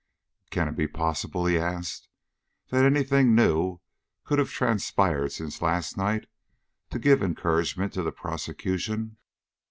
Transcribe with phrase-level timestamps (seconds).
[0.49, 2.07] "Can it be possible," asked
[2.65, 3.81] he, "that any thing new
[4.23, 6.25] could have transpired since last night
[6.89, 9.17] to give encouragement to the prosecution?"